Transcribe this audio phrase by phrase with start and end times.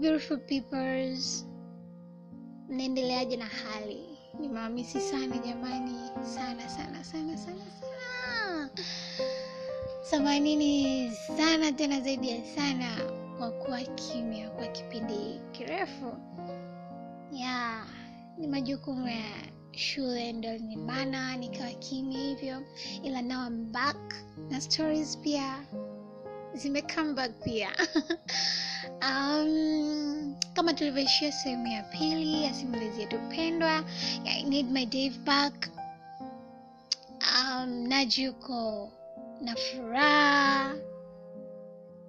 [0.00, 1.46] beautiful peoples,
[2.68, 4.18] mnaendeleaje na hali?
[4.40, 5.94] Nimewamisi sana jamani,
[6.34, 8.70] sana sana sana sana sana.
[10.02, 12.90] Samanini sana tena zaidi ya sana
[13.38, 16.12] kwa kuwa kimya kwa kipindi kirefu.
[17.32, 17.84] Ya,
[18.38, 19.24] ni majukumu ya
[19.72, 22.62] shule ndo linibana nikawa kimya hivyo,
[23.02, 24.14] ila now I'm back
[24.50, 25.64] na stories pia
[26.54, 27.68] zime come pia
[29.08, 33.84] um, kama tulivyoishia sehemu ya pili ya simulizi yetu pendwa
[34.26, 35.68] I need my Dave back.
[37.20, 38.92] Um, Naji yuko
[39.40, 40.74] na furaha,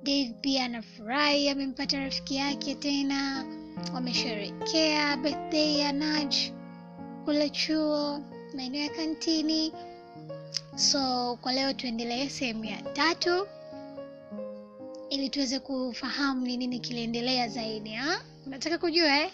[0.04, 3.46] Dave pia anafurahi amempata rafiki yake tena,
[3.94, 6.36] wamesherekea birthday ya Naj
[7.26, 8.22] kule chuo
[8.56, 9.74] maeneo ya kantini.
[10.76, 13.48] So kwa leo tuendelee sehemu ya tatu
[15.10, 18.22] ili tuweze kufahamu ni nini kiliendelea zaidi ha?
[18.48, 19.32] Unataka kujua eh?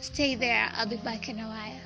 [0.00, 1.80] Stay there, I'll be back in a while.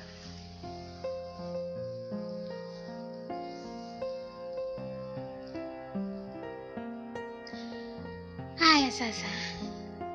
[8.59, 9.29] Haya sasa,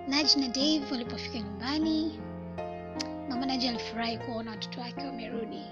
[0.08, 2.18] Naj na Dave walipofika nyumbani,
[3.28, 5.62] mama naji alifurahi kuona watoto wake wamerudi.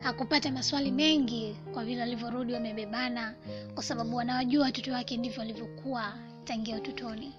[0.00, 3.34] Hakupata maswali mengi kwa vile walivyorudi wamebebana,
[3.74, 7.34] kwa sababu wanawajua watoto wake ndivyo walivyokuwa tangia utotoni.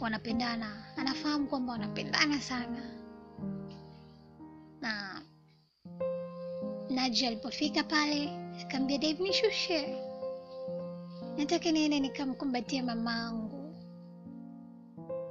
[0.00, 2.90] Wanapendana, anafahamu kwamba wanapendana sana.
[4.80, 5.22] Na
[6.90, 8.30] Naji alipofika pale
[8.62, 9.96] akamwambia Dave, nishushe,
[11.36, 13.74] nataka niende nikamkumbatia mamangu,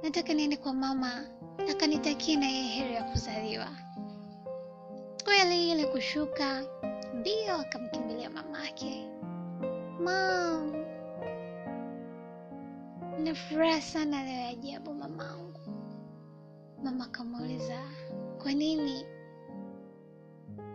[0.02, 1.26] nataka niende kwa mama
[1.70, 3.68] akanitakia na yeye heri ya kuzaliwa.
[5.24, 6.62] Kweli ile kushuka
[7.14, 9.08] mbio, akamkimbilia mamake.
[10.00, 10.72] Mam,
[13.24, 15.60] na furaha sana leo ya ajabu mamangu.
[16.84, 17.80] Mama akamuuliza
[18.42, 19.04] kwa nini?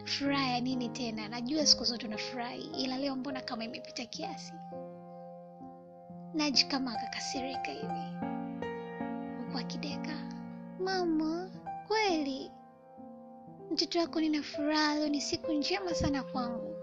[0.06, 1.28] Furaha ya nini tena?
[1.28, 4.54] Najua siku zote unafurahi, ila leo mbona kama imepita kiasi?
[6.34, 8.28] Naji kama akakasirika hivi,
[9.38, 10.14] huku akideka.
[10.80, 11.50] Mama,
[11.88, 12.52] kweli
[13.74, 16.76] mtoto wako nina furaha leo, ni siku njema sana kwangu,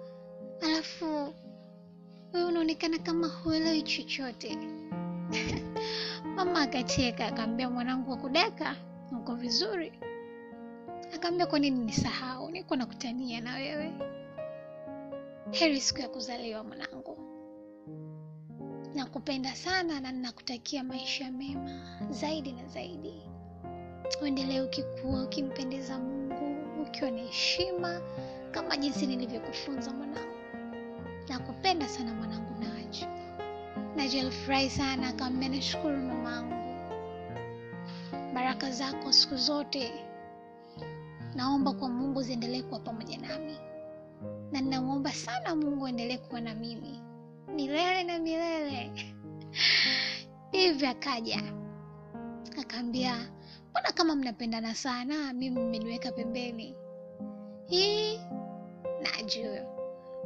[0.62, 1.05] alafu
[2.33, 4.59] wewe unaonekana kama huelewi chochote.
[6.37, 8.77] Mama akacheka akaambia, mwanangu wa kudeka,
[9.21, 9.93] uko vizuri?
[11.15, 12.51] Akaambia, kwa nini nisahau?
[12.51, 13.93] Niko nakutania na wewe.
[15.51, 17.19] Heri siku ya kuzaliwa mwanangu,
[18.95, 21.81] nakupenda sana na ninakutakia maisha mema
[22.11, 23.22] zaidi na zaidi.
[24.22, 26.20] Uendelee ukikua, ukimpendeza Mungu,
[26.91, 28.01] ukiwa na heshima
[28.51, 30.37] kama jinsi nilivyokufunza mwanangu.
[31.28, 33.06] Nakupenda sana mwanangu Naji.
[33.97, 36.55] Naji alifurahi sana akamwambia, nashukuru mamangu,
[38.34, 39.93] baraka zako siku zote
[41.34, 43.57] naomba kwa Mungu ziendelee kuwa pamoja nami,
[44.53, 47.01] na ninamwomba sana Mungu aendelee kuwa na mimi
[47.55, 48.91] milele na milele.
[50.53, 51.43] Hivi akaja
[52.61, 53.31] akaambia,
[53.71, 56.80] mbona kama mnapendana sana, mimi mmeniweka pembeni.
[57.71, 58.21] Hii
[59.03, 59.61] najua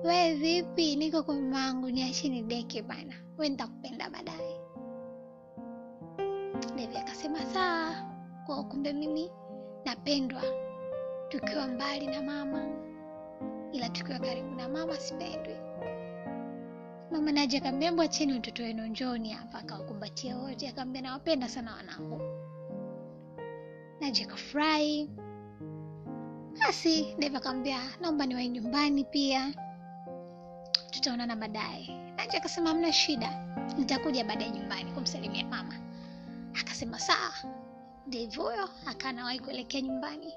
[0.05, 0.97] we vipi?
[0.97, 4.61] Niko kwa mamangu, niache nideke bana, we nitakupenda baadaye.
[6.77, 8.11] Devi akasema saa
[8.47, 9.31] kwa kumbe mimi
[9.85, 10.43] napendwa
[11.29, 12.67] tukiwa mbali na mama,
[13.73, 15.57] ila tukiwa karibu na mama sipendwi.
[17.11, 19.59] Mama Naji akaambia mbwa, cheni utoto wenu, njoni hapa.
[19.59, 22.21] Akawakumbatia wote, akaambia nawapenda sana wanangu.
[24.01, 25.11] naje akafurahi.
[26.61, 29.55] Basi Devi akamwambia naomba niwahi nyumbani pia
[30.91, 31.89] tutaonana baadaye.
[32.17, 33.47] Naji akasema hamna shida,
[33.79, 35.75] nitakuja baadaye nyumbani kumsalimia mama.
[36.61, 37.35] Akasema sawa.
[38.07, 40.33] Dave huyo akanawahi kuelekea nyumbani.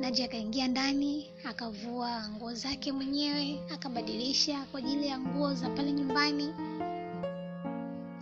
[0.00, 6.54] Naji akaingia ndani akavua nguo zake mwenyewe akabadilisha kwa ajili ya nguo za pale nyumbani.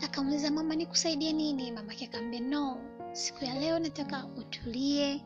[0.05, 1.73] Akamuuliza mama, nikusaidie nini?
[1.73, 2.77] Mamake akamwambia no,
[3.13, 5.21] siku ya leo nataka utulie,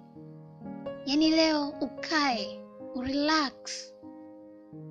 [1.06, 2.64] yaani leo ukae
[2.94, 3.92] urelax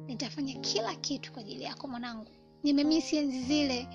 [0.08, 2.28] nitafanya kila kitu kwa ajili yako mwanangu.
[2.64, 3.88] Nimemisi enzi zile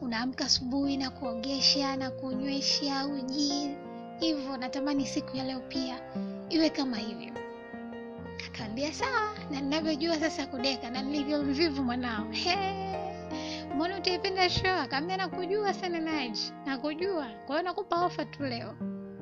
[0.00, 3.70] unaamka asubuhi na kuogesha na kunywesha uji
[4.20, 6.00] hivyo, natamani siku ya leo pia
[6.50, 7.32] iwe kama hivyo.
[8.46, 12.26] Akaambia sawa, na ninavyojua sasa kudeka na nilivyo mvivu mwanao.
[13.74, 14.70] Mbona utaipenda show?
[14.80, 17.26] Akaambia nakujua sana Naji, nakujua.
[17.46, 18.74] Kwa hiyo nakupa ofa tu leo,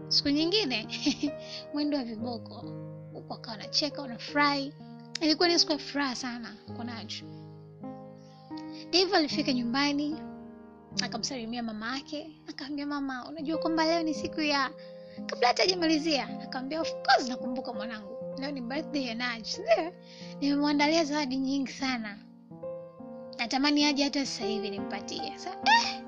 [0.08, 0.88] siku nyingine
[1.74, 2.54] mwendo wa viboko.
[3.12, 4.72] Huku akawa anacheka, unafurahi
[5.20, 7.24] Ilikuwa ni siku ya furaha sana kwa Naji.
[8.90, 10.16] Dave alifika nyumbani
[11.02, 14.70] akamsalimia mama yake akaambia mama unajua kwamba leo ni siku ya
[15.26, 16.92] kabla hata ajamalizia akamwambia of
[17.28, 18.34] nakumbuka mwanangu.
[18.38, 19.14] Leo ni birthday ya
[20.40, 22.18] nimemwandalia zawadi nyingi sana.
[23.38, 25.38] Natamani aje hata sasa hivi nimpatie.
[25.38, 26.02] Sa eh,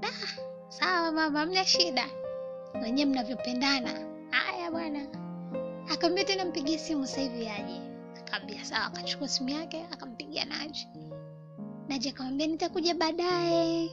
[0.00, 2.08] da, mama mna shida
[2.82, 3.90] wenyewe mnavyopendana.
[4.30, 5.06] Haya bwana.
[5.90, 7.80] Akaambia tena mpigie simu sasa hivi aje.
[8.18, 8.84] Akaambia sawa.
[8.86, 10.88] Akachukua simu yake akampigia Naji.
[11.88, 13.90] Naji akamwambia nitakuja baadaye.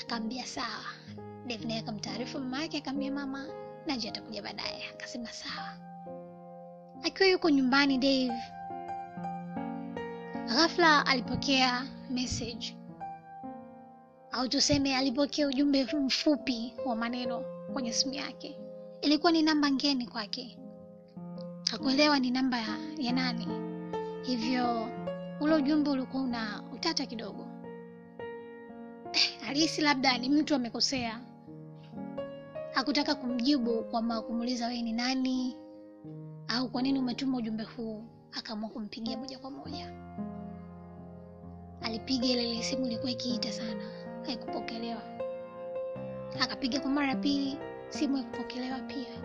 [0.00, 0.84] Akaambia sawa.
[1.46, 3.46] Dave naye akamtaarifu mama yake akaambia mama
[3.86, 4.84] Naji atakuja baadaye.
[4.94, 5.74] Akasema sawa.
[7.02, 8.40] Akiwa yuko nyumbani Dave
[10.46, 12.76] ghafla alipokea message
[14.32, 18.58] au tuseme alipokea ujumbe mfupi wa maneno kwenye simu yake.
[19.02, 20.58] Ilikuwa ni namba ngeni kwake.
[21.70, 23.46] Hakuelewa ni namba ya, ya nani.
[24.22, 24.88] Hivyo
[25.40, 27.46] ule ujumbe ulikuwa una utata kidogo.
[29.48, 31.20] Alihisi labda ni mtu amekosea.
[32.72, 35.56] Hakutaka kumjibu kwamba kumuuliza wewe ni nani
[36.48, 39.92] au kwa nini umetuma ujumbe huu akaamua kumpigia moja kwa moja.
[41.82, 45.02] Alipiga ile simu ilikuwa ikiita sana haikupokelewa.
[46.40, 47.58] Akapiga kwa mara ya pili
[47.88, 49.20] simu haikupokelewa pia.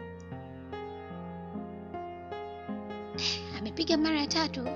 [3.59, 4.67] Amepiga mara ya tatu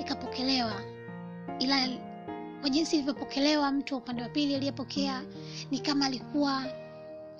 [0.00, 0.72] ikapokelewa.
[1.58, 1.88] Ila
[2.60, 5.22] kwa jinsi ilivyopokelewa mtu wa upande wa pili aliyepokea
[5.70, 6.64] ni kama alikuwa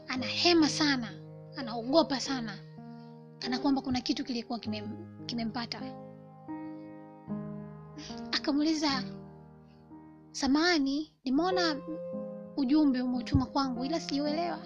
[0.09, 1.09] anahema sana
[1.57, 2.59] anaogopa sana
[3.39, 5.81] kana kwamba kuna kitu kilikuwa kimem- kimempata.
[8.33, 9.03] Akamuuliza
[10.39, 11.77] samahani nimeona
[12.57, 14.59] ujumbe umeutuma kwangu ila sijauelewa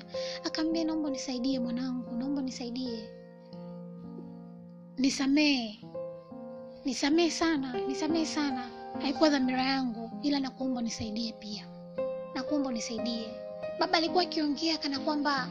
[0.45, 3.11] akaambia naomba nisaidie mwanangu naomba nisaidie
[4.99, 5.79] nisamee
[6.85, 8.71] nisamee sana nisamee sana.
[9.03, 11.67] Haikuwa dhamira yangu ila nakuomba nisaidie pia.
[12.35, 13.27] Nakuomba nisaidie
[13.81, 15.49] baba alikuwa akiongea kana kwamba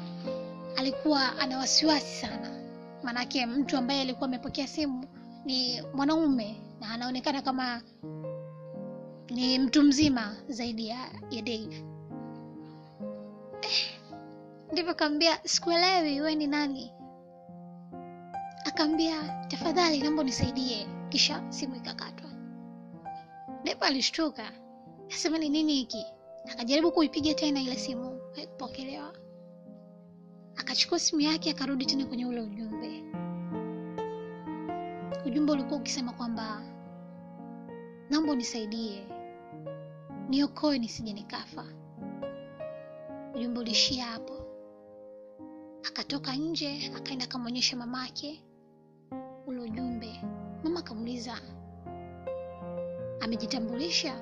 [0.77, 2.51] alikuwa ana wasiwasi sana.
[3.03, 5.06] Maanake mtu ambaye alikuwa amepokea simu
[5.45, 7.81] ni mwanaume na anaonekana kama
[9.31, 10.98] ni mtu mzima zaidi ya,
[11.31, 11.83] ya Dave.
[13.62, 14.00] Eh,
[14.72, 16.92] ndivyo kaambia sikuelewi we ni nani?
[18.66, 22.30] Akaambia tafadhali naomba nisaidie kisha simu ikakatwa.
[23.63, 24.51] Dave alishtuka.
[25.13, 26.06] Asema ni nini hiki?
[26.51, 29.13] Akajaribu kuipiga tena ile simu haikupokelewa
[30.56, 33.04] akachukua simu yake akarudi tena kwenye ule ujumbe.
[35.25, 36.62] Ujumbe ulikuwa ukisema kwamba
[38.10, 39.07] naomba unisaidie
[40.31, 41.66] niokoe nisije nikafa.
[43.36, 44.33] Ujumbe ulishia hapo.
[45.88, 48.44] Akatoka nje akaenda akamwonyesha mamake.
[49.48, 50.22] Ule ujumbe
[50.63, 51.38] mama akamuuliza
[53.22, 54.13] amejitambulisha?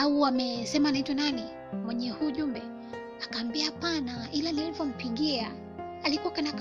[0.00, 1.44] Au amesema anaitwa nani?
[1.84, 2.62] Mwenye huu ujumbe.
[3.24, 5.50] Akaambia hapana ila nilivyompigia
[6.04, 6.52] alikuwa kana,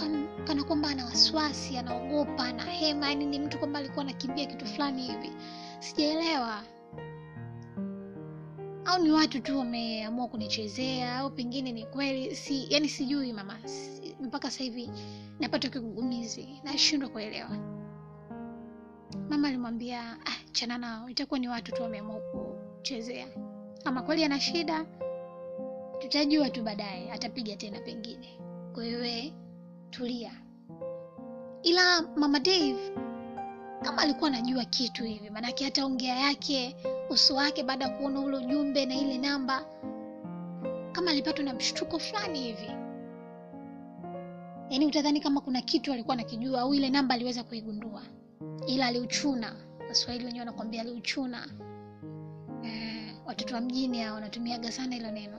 [0.48, 5.02] kana kwamba ana wasiwasi anaogopa ana hema yani ni mtu kwamba alikuwa anakimbia kitu fulani
[5.02, 5.32] hivi.
[5.80, 6.64] Sijaelewa
[8.86, 14.16] au ni watu tu wameamua kunichezea au pengine ni kweli si yani sijui mama si,
[14.22, 14.90] mpaka sasa hivi
[15.40, 17.50] napata kigugumizi nashindwa kuelewa.
[19.30, 23.28] Mama alimwambia ah, chana nao itakuwa ni watu tu wameamua kuchezea.
[23.84, 24.86] Kama kweli ana shida
[26.00, 28.40] tutajua tu baadaye atapiga tena pengine.
[28.82, 29.32] Hiyo
[29.90, 30.32] tulia.
[31.64, 32.94] Ila mama dave
[33.82, 36.76] kama alikuwa anajua kitu hivi maanake hata ongea yake
[37.10, 39.66] uso wake baada ya kuona ule ujumbe na ile namba.
[40.92, 42.72] Kama alipatwa na mshtuko fulani hivi.
[44.70, 48.02] Yaani utadhani kama kuna kitu alikuwa anakijua au ile namba aliweza kuigundua.
[48.68, 49.56] Ila aliuchuna.
[49.90, 51.48] Waswahili wenyewe wanakwambia aliuchuna.
[52.64, 55.38] Eh, watoto wa mjini hao wanatumiaga sana hilo neno.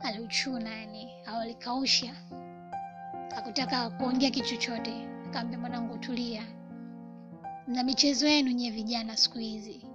[0.00, 2.14] Aliuchuna yani au alikausha.
[3.34, 5.08] Hakutaka kuongea kitu chochote.
[5.26, 6.42] Akaambia mwanangu tulia.
[7.66, 9.86] Na michezo yenu nyie vijana siku hizi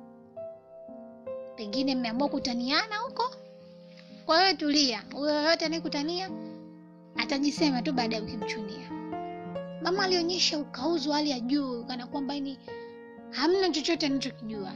[1.56, 3.36] pengine mmeamua kutaniana huko?
[4.26, 5.04] Kwa hiyo tulia.
[5.14, 6.30] Huyo yoyote anayekutania
[7.16, 8.92] atajisema tu baada ya ukimchunia.
[9.84, 12.60] Mama alionyesha ukauzwa hali ya juu kana kwamba ni
[13.32, 14.74] hamna chochote anachokijua.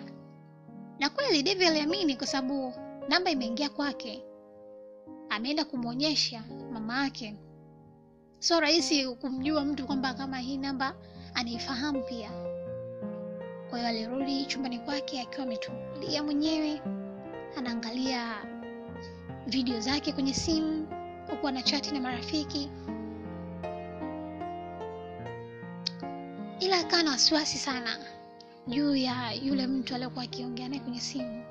[1.00, 2.74] Na kweli devi aliamini kwa sababu
[3.10, 4.24] namba imeingia kwake.
[5.30, 7.36] Ameenda kumwonyesha mama yake.
[8.40, 10.96] Sio rahisi kumjua mtu kwamba kama hii namba
[11.34, 12.32] anaifahamu pia
[13.76, 16.82] kwa hiyo alirudi chumbani kwake akiwa ametulia mwenyewe
[17.58, 18.36] anaangalia
[19.48, 20.88] video zake kwenye simu
[21.30, 22.70] huku anachati na marafiki.
[26.60, 27.98] Ila akawa na wasiwasi sana
[28.68, 31.44] juu ya yule mtu aliyokuwa akiongea naye kwenye simu.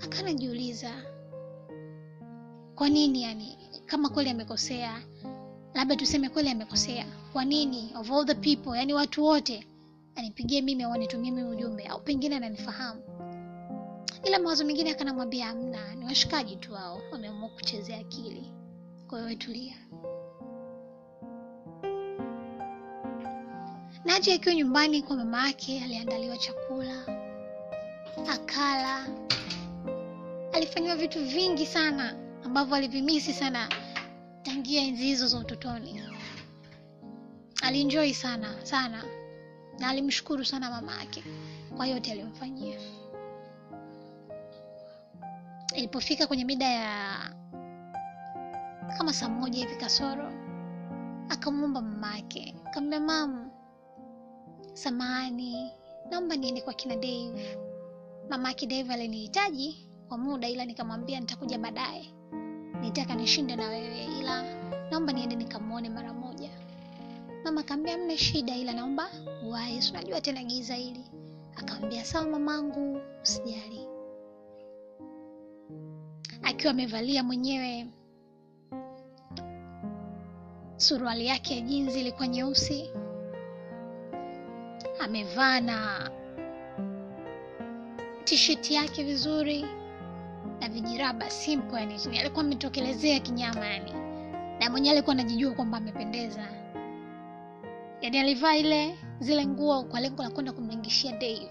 [0.00, 0.90] Akanajiuliza
[2.74, 5.02] kwa nini yani kama kweli amekosea
[5.74, 9.66] labda tuseme kweli amekosea kwa nini of all the people yani watu wote
[10.16, 13.00] anipigie mimi au anitumie mimi ujumbe au pengine ananifahamu.
[14.24, 18.52] Ila mawazo mengine akanamwambia amna ni washikaji tu hao wameamua kuchezea akili.
[19.08, 19.76] Kwa hiyo tulia.
[24.04, 27.06] Naji akiwa nyumbani kwa mama yake aliandaliwa chakula
[28.32, 29.06] akala.
[30.52, 33.68] Alifanyiwa vitu vingi sana ambavyo alivimisi sana
[34.42, 36.02] tangia enzi hizo za utotoni.
[37.62, 39.04] Alinjoi sana sana
[39.78, 41.24] na alimshukuru sana mama yake.
[41.76, 42.78] Kwa yote aliyomfanyia
[45.74, 47.18] ilipofika kwenye mida ya
[48.98, 50.32] kama saa moja hivi kasoro
[51.28, 52.54] akamwomba mama yake.
[52.64, 53.50] Akamwambia mam
[54.72, 55.72] samahani
[56.10, 57.58] naomba niende kwa kina dave.
[58.30, 62.14] Mama yake dave alinihitaji kwa muda ila nikamwambia nitakuja baadaye.
[62.80, 64.42] Nitaka nishinde na wewe ila
[64.90, 66.33] naomba niende nikamwone mara moja
[67.44, 69.10] mama akaambia mna shida ila naomba
[69.46, 69.80] uwahi.
[69.90, 71.04] Unajua tena giza hili.
[71.56, 73.86] Akamwambia sawa mamangu usijali.
[76.42, 77.86] Akiwa amevalia mwenyewe
[80.76, 82.90] suruali yake ya jinzi ilikuwa nyeusi.
[85.00, 86.10] Amevaa na
[88.24, 89.64] tisheti yake vizuri
[90.60, 93.92] na vijiraba simple yani alikuwa ametokelezea kinyama yani.
[94.60, 96.63] Na mwenyewe alikuwa anajijua kwamba amependeza
[98.04, 101.50] yani alivaa ile zile nguo kwa lengo la kwenda kumlingishia dave.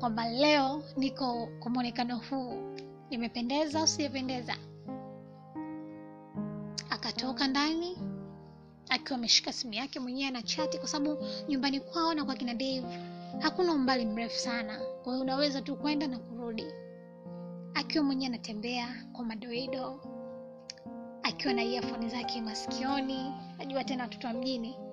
[0.00, 2.76] Kwamba leo niko kwa mwonekano huu.
[3.10, 3.88] Nimependeza au
[6.90, 7.98] akatoka ndani
[8.88, 12.86] akiwa ameshika simu yake mwenyewe na chati kwa sababu nyumbani kwao na kwa kina dave
[13.40, 14.78] hakuna umbali mrefu sana.
[14.78, 16.66] Kwa hiyo unaweza tu kwenda na kurudi.
[17.74, 20.00] Akiwa mwenyewe anatembea kwa madoido
[21.22, 24.83] akiwa na earphone zake masikioni najua tena watoto wa mjini?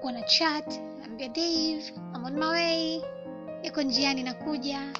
[0.00, 3.02] Huku na chat naambia dave I'm on my way.
[3.62, 4.92] Niko njiani nakuja.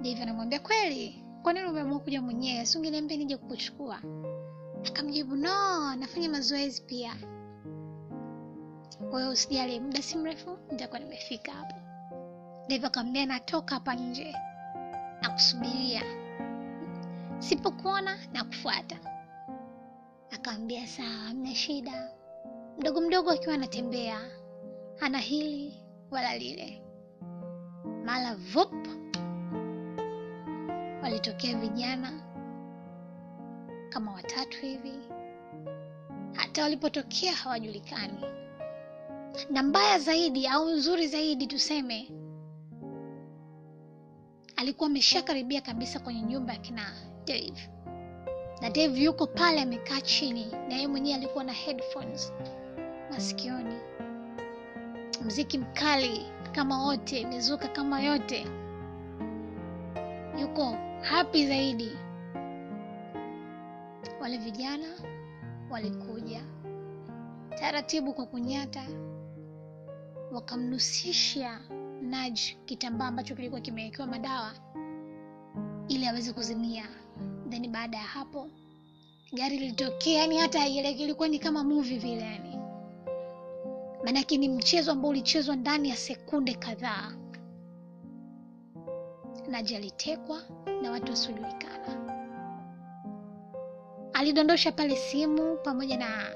[0.00, 1.24] Dave anamwambia kweli?
[1.42, 2.66] Kwa nini umeamua kuja mwenyewe?
[2.66, 3.98] Si ungeniambia nije kukuchukua?
[4.86, 7.16] Akamjibu no nafanya mazoezi pia.
[9.10, 11.74] Kwa usijali muda si mrefu nitakuwa nimefika hapo.
[12.68, 14.34] Dave akamwambia natoka hapa nje.
[15.22, 16.02] Nakusubiria.
[17.38, 18.96] Sipokuona na kufuata
[20.30, 22.10] akaambia sawa amna shida
[22.80, 24.20] mdogo mdogo akiwa anatembea
[24.96, 25.74] hana hili
[26.10, 26.82] wala lile.
[28.04, 28.72] Mala vup.
[31.02, 32.12] Walitokea vijana
[33.88, 34.92] kama watatu hivi.
[36.32, 38.24] Hata walipotokea hawajulikani.
[39.50, 42.10] Na mbaya zaidi au nzuri zaidi tuseme
[44.56, 46.92] alikuwa ameshakaribia kabisa kwenye nyumba ya kina
[47.26, 47.70] dave.
[48.60, 52.32] Na dave yuko pale amekaa chini na yeye mwenyewe alikuwa na headphones
[53.10, 53.74] masikioni.
[55.24, 58.46] Mziki mkali kama wote mizuka kama yote.
[60.40, 61.90] Yuko happy zaidi.
[64.20, 64.86] Wale vijana
[65.70, 66.42] walikuja
[67.58, 68.82] taratibu kwa kunyata
[70.32, 71.60] wakamnusisha
[72.02, 74.52] naj kitambaa ambacho kilikuwa kimewekewa madawa
[75.88, 76.84] ili aweze kuzimia.
[77.48, 78.48] Then baada ya hapo
[79.32, 82.59] gari lilitokea yani hata ilikuwa ni kama movie vile yani
[84.04, 87.12] maanake ni mchezo ambao ulichezwa ndani ya sekunde kadhaa.
[89.48, 90.42] Naji alitekwa
[90.82, 92.16] na watu wasiojulikana.
[94.12, 96.26] Alidondosha pale simu pamoja na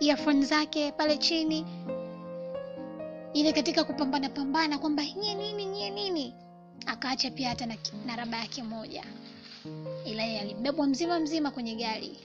[0.00, 1.66] earphone zake pale chini.
[3.32, 6.34] Ile katika kupambana pambana kwamba nyie nini nyie nini?
[6.86, 9.04] Akaacha pia hata na, na raba yake moja.
[10.04, 12.18] Ila yeye alibebwa mzima mzima kwenye gari.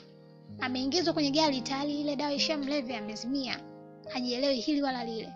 [0.59, 3.59] Ameingizwa kwenye gari tayari ile dawa ishamlevya amezimia
[4.10, 5.33] hajielewi hili wala lile.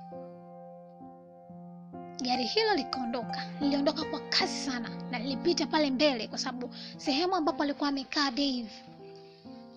[2.21, 3.41] Gari hilo likaondoka.
[3.61, 8.67] Liliondoka kwa kasi sana na lilipita pale mbele kwa sababu sehemu ambapo alikuwa amekaa dave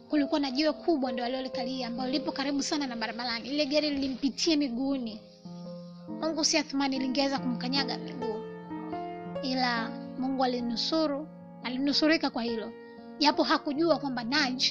[0.09, 3.49] kulikuwa na jiwe kubwa ndo aliolikalia ambayo lipo karibu sana na barabarani.
[3.49, 5.21] Ile gari lilimpitia miguuni.
[6.21, 8.41] Mungu si athumani lingeweza kumkanyaga miguu.
[9.43, 11.29] Ila mungu alinusuru
[11.63, 12.73] alinusurika kwa hilo.
[13.19, 14.65] Japo hakujua kwamba naj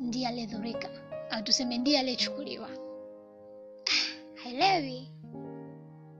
[0.00, 0.88] ndiye aliyedhurika
[1.30, 2.68] au tuseme ndiye aliyechukuliwa
[4.48, 5.08] haelewi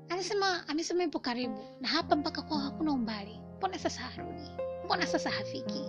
[0.09, 1.59] anasema amesema ipo karibu.
[1.81, 3.41] Na hapa mpaka kwao hakuna umbali.
[3.57, 4.51] Mbona sasa harudi?
[4.85, 5.85] Mbona sasa hafiki?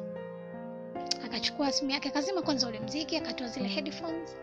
[1.25, 4.35] Akachukua simu yake akazima kwanza ule mziki akatoa zile headphones.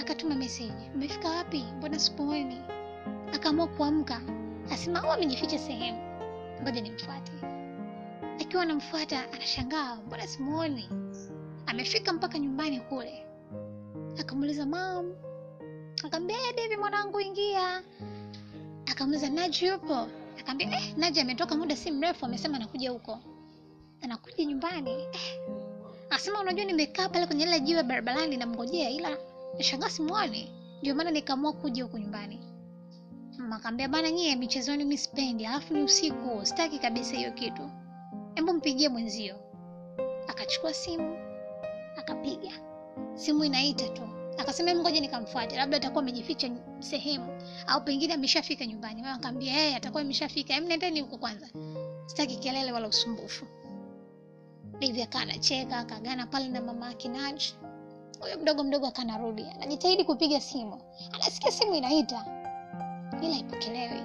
[0.00, 1.64] Akatuma meseji mmefika wapi?
[1.76, 2.60] Mbona sipooni
[3.34, 4.20] akaamua kuamka.
[4.72, 5.98] Asema au amejificha sehemu.
[6.62, 7.32] Ngoja nimfuate.
[8.40, 10.88] Akiwa anamfuata anashangaa, mbona simuoni?
[11.66, 13.26] Amefika mpaka nyumbani kule,
[14.20, 15.14] akamuuliza mam,
[16.06, 17.82] akamwambia "Eh, Devi mwanangu, ingia.
[18.90, 20.06] Akamuuliza Naji yupo?
[20.40, 23.18] Akaambia eh, Naji ametoka muda si mrefu, amesema anakuja huko,
[24.02, 24.90] anakuja nyumbani.
[24.90, 25.40] Eh,
[26.10, 29.18] Asema unajua, nimekaa pale kwenye ile jiwe barabarani namngojea, ila
[29.58, 32.40] nashangaa simuoni, ndio maana nikaamua kuja huku nyumbani.
[33.38, 37.70] Mama akamwambia bana, nyie michezoni mimi alafu ni usiku, sitaki kabisa hiyo kitu.
[38.34, 39.36] Hebu mpigie mwenzio.
[40.28, 41.16] Akachukua simu
[41.96, 42.50] akapiga,
[43.14, 44.23] simu inaita tu.
[44.38, 46.50] Akasema ngoja nikamfuate, labda atakuwa amejificha
[46.80, 49.02] sehemu au pengine ameshafika nyumbani.
[49.02, 51.48] Mama akamwambia atakuwa ameshafika, nendeni huko kwanza,
[52.06, 53.46] sitaki kelele wala usumbufu.
[54.78, 57.54] Bibi akawa anacheka akagana pale na mama yake Naji.
[58.20, 60.80] Huyo mdogo mdogo akanarudi, anajitahidi kupiga simu,
[61.12, 62.24] anasikia simu inaita
[63.22, 64.02] ila ipokelewi.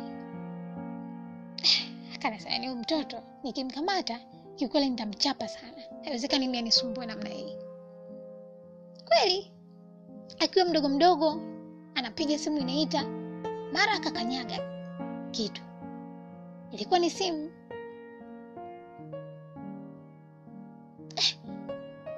[2.15, 4.19] Akanasema ni mtoto nikimkamata
[4.55, 7.55] kiukweli nitamchapa sana, haiwezekani mimi anisumbue namna hii.
[9.07, 9.51] Kweli
[10.39, 11.41] akiwa mdogo mdogo
[11.95, 13.03] anapiga simu inaita,
[13.73, 14.57] mara akakanyaga
[15.31, 15.61] kitu,
[16.71, 17.51] ilikuwa ni simu.
[21.15, 21.37] Eh,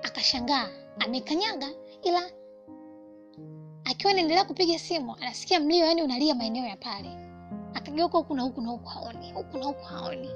[0.03, 0.67] akashangaa
[0.99, 1.67] amekanyaga,
[2.03, 2.21] ila
[3.85, 7.09] akiwa anaendelea kupiga simu anasikia mlio, yani unalia maeneo ya pale.
[7.73, 10.29] Akageuka huku na huku na huku haoni, huku na huku haoni.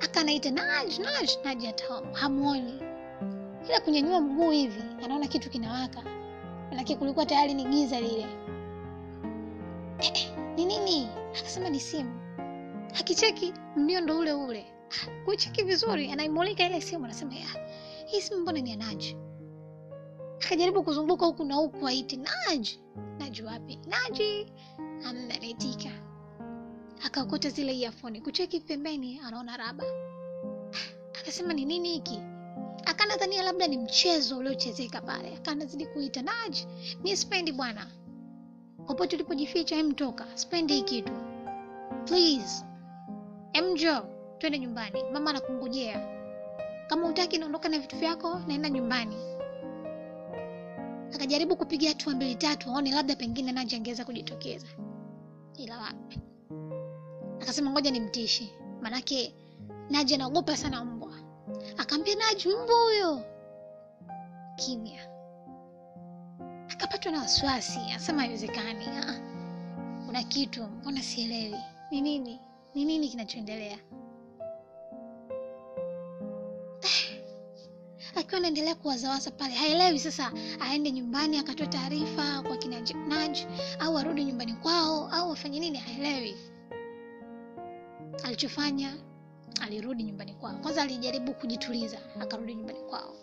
[0.00, 2.82] Akanaita Naj, Naj, Naj hata hamuoni,
[3.68, 6.02] ila kunyanyua mguu hivi anaona kitu kinawaka,
[6.70, 8.26] manake kulikuwa tayari ni giza lile.
[9.98, 11.08] Eh, eh, ni nini?
[11.38, 12.20] Akasema ni simu.
[13.00, 14.66] Akicheki mlio ndo ule ule,
[15.24, 17.46] kucheki vizuri, anaimulika ile simu, anasema ya
[18.06, 19.16] hii simu mbona ni ya Naji?
[20.44, 22.80] akajaribu kuzunguka huku na huku aiti Naji,
[23.18, 23.78] Naji wapi?
[23.86, 24.52] Naji
[25.04, 25.34] amna
[27.04, 29.84] akakuta zile iafoni, kucheki pembeni, anaona raba.
[31.20, 32.20] Akasema ni nini hiki?
[32.86, 36.56] Akanadhania labda ni mchezo uliochezeka pale, akanazidi kuita Naj,
[37.02, 37.86] mi spendi bwana,
[38.86, 41.12] popote ulipojificha, emtoka, spendi hii kitu.
[42.06, 42.64] Please,
[43.52, 44.06] emjo,
[44.38, 46.08] twende nyumbani, mama anakungojea.
[46.88, 49.16] Kama utaki naondoka na vitu vyako, naenda nyumbani.
[51.14, 54.66] Akajaribu kupiga hatua mbili tatu aone labda pengine Naji angeweza kujitokeza,
[55.56, 56.20] ila wapi.
[57.42, 59.34] Akasema ngoja nimtishe, manake
[59.90, 60.95] Naji anaogopa sana.
[61.78, 63.22] Akaambia Naji, mbu huyo.
[64.56, 65.08] Kimya.
[66.68, 69.20] Akapatwa na wasiwasi, asema haiwezekani, ah,
[70.06, 71.56] kuna kitu, mbona sielewi
[71.90, 72.40] ni nini,
[72.74, 73.78] ni nini kinachoendelea.
[78.16, 82.82] akiwa anaendelea kuwazawaza pale, haelewi sasa aende nyumbani akatoa taarifa kwa kina
[83.78, 86.36] au arudi nyumbani kwao au afanye nini, haelewi.
[88.24, 88.96] Alichofanya,
[89.60, 90.58] alirudi nyumbani kwao.
[90.58, 93.14] Kwanza alijaribu kujituliza, akarudi nyumbani kwao,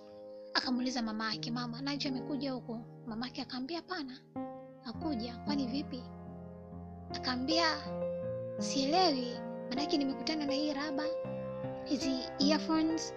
[0.53, 2.79] akamuuliza mama yake, mama, nacho amekuja huko?
[3.07, 4.19] Mama yake akaambia hapana,
[4.85, 6.03] akuja Kwani vipi?
[7.15, 7.65] Akaambia
[8.59, 9.27] sielewi,
[9.69, 11.03] manake nimekutana na hii raba,
[11.85, 13.13] hizi earphones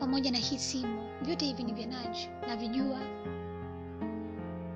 [0.00, 3.00] pamoja na hii simu, vyote hivi ni vya Naji navijua,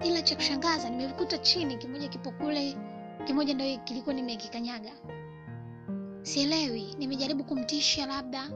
[0.05, 2.77] ila cha kushangaza nimevikuta chini, kimoja kipo kule,
[3.27, 4.93] kimoja ndo kilikuwa nimekikanyaga.
[6.25, 8.51] Sielewi, nimejaribu kumtisha labda,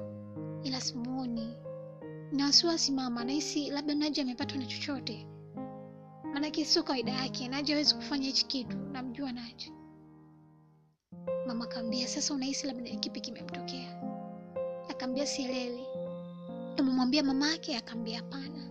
[0.62, 1.56] ila simuoni.
[2.32, 5.26] Na wasiwasi mama, nahisi labda Naji amepatwa na chochote,
[6.32, 7.48] maanake sio kawaida yake.
[7.48, 9.72] Naji hawezi kufanya hichi kitu, namjua Naji.
[11.46, 14.02] Mama akaambia, sasa unahisi labda kipi kimemtokea?
[14.88, 15.86] Akaambia sielewi
[16.78, 18.70] amemwambia mama yake, akaambia hapana.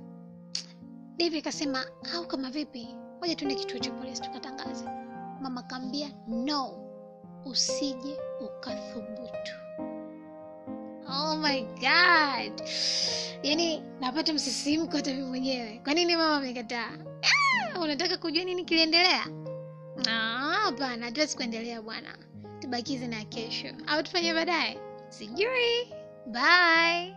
[1.18, 2.88] Devi akasema au kama vipi,
[3.22, 4.86] moja tuende kituo cha polisi tukatangaze.
[5.42, 6.87] Mama akaambia no,
[7.50, 9.54] usije ukathubutu.
[11.10, 12.62] Oh my god,
[13.44, 15.82] yaani napata msisimko hata mimi mwenyewe.
[15.84, 16.92] Kwa nini mama amekataa?
[17.76, 19.26] Ah, unataka kujua nini kiliendelea?
[20.64, 22.18] Hapana, hatuwezi kuendelea bwana,
[22.60, 24.80] tubakize na kesho au tufanye baadaye,
[25.10, 25.94] sijui.
[26.26, 27.16] Bye.